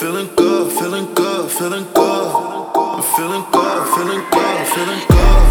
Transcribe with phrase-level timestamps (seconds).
[0.00, 2.32] feeling good, feeling good, feeling good.
[2.74, 5.42] I'm feeling good, feeling good, feeling good.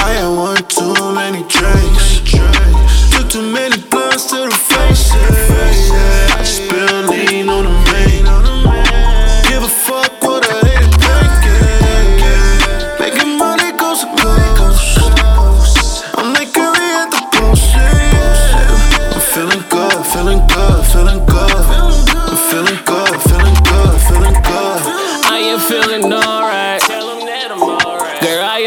[0.00, 2.87] I had one too many drinks.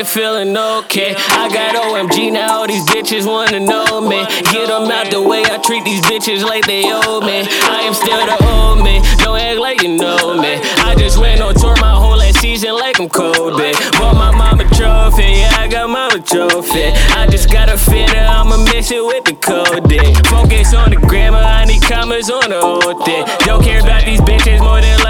[0.02, 1.14] Am feeling okay.
[1.14, 4.26] I got OMG now, all these bitches wanna know me.
[4.50, 7.46] Get them out the way, I treat these bitches like they owe me.
[7.70, 10.58] I am still the old me, don't act like you know me.
[10.82, 13.74] I just went on tour my whole last season like I'm Kobe.
[14.02, 16.90] Bought my mama trophy, yeah, I got mama trophy.
[17.14, 19.86] I just got a fitter, I'ma mix it with the code.
[20.26, 23.24] Focus on the grammar, I need commas on the whole thing.
[23.46, 25.01] Don't care about these bitches more than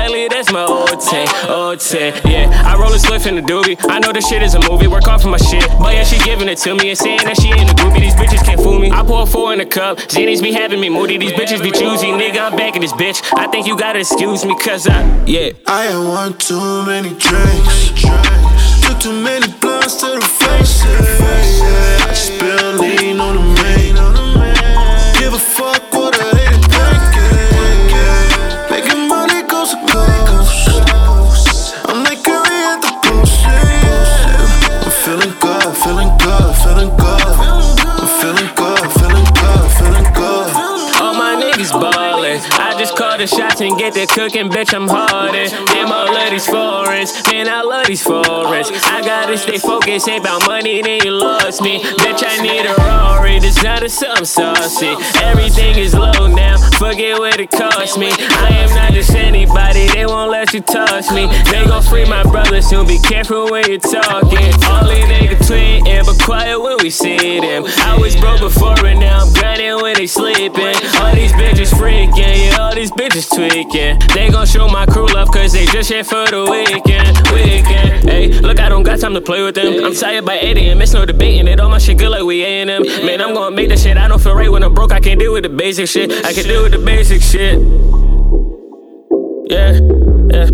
[1.05, 1.82] likely, that's my old thing.
[1.82, 2.64] Old thing, yeah.
[2.66, 3.77] I roll a swift in the doobie.
[3.90, 5.68] I know this shit is a movie, work off for my shit.
[5.80, 7.99] But yeah, she giving it to me and saying that she in the groupie.
[8.02, 8.91] These bitches can't fool me.
[8.91, 9.98] I pour four in a cup.
[9.98, 11.18] Xannies be having me moody.
[11.18, 12.07] These bitches be choosy.
[12.07, 13.22] Nigga, I'm back in this bitch.
[13.38, 15.52] I think you gotta excuse me, cause I, yeah.
[15.68, 17.91] I had one too many drinks.
[18.82, 20.30] Took too many blunts to the
[36.82, 37.21] feeling good.
[37.21, 40.71] I'm feeling good, feeling good, feeling good.
[41.01, 42.40] All my niggas ballin'.
[42.54, 44.73] I just call the shots and get the cooking, bitch.
[44.73, 45.49] I'm hardin'.
[45.68, 47.12] Damn, I love these foreigns.
[47.32, 48.70] Man, I love these foreigns.
[48.85, 50.07] I gotta stay focused.
[50.10, 51.82] Ain't about money, then you lost me.
[51.82, 53.40] Bitch, I need a Rory.
[53.40, 54.95] Designer something saucy.
[55.21, 56.57] Everything is low now.
[56.77, 58.12] Forget what it cost me.
[58.12, 59.88] I am not just anybody.
[59.88, 61.27] They won't let you touch me.
[61.51, 62.88] They gon' free my brother soon.
[62.88, 64.53] Be careful when you're talking.
[64.69, 66.18] All these niggas tweeting, but
[66.92, 67.63] see them.
[67.66, 70.75] I was broke before and now I'm grinding when they sleeping.
[71.00, 74.00] All these bitches freaking, yeah, all these bitches tweaking.
[74.13, 77.18] They gon' show my crew love cause they just here for the weekend.
[77.34, 78.09] Weekend.
[78.09, 79.84] Hey, look, I don't got time to play with them.
[79.84, 80.81] I'm tired by 8 a.m.
[80.81, 81.59] It's no debating it.
[81.59, 82.68] All my shit good like we A&M.
[82.68, 83.97] Man, I'm gonna make that shit.
[83.97, 84.91] I don't feel right when I'm broke.
[84.91, 86.12] I can't deal with the basic shit.
[86.25, 87.59] I can deal with the basic shit.
[89.50, 89.80] Yeah,
[90.31, 90.47] yeah.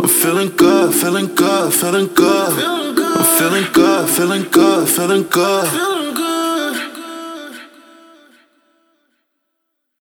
[0.00, 2.93] I'm feeling good, feeling good, feeling good.
[3.16, 5.93] I'm feeling good, feeling good, feeling good.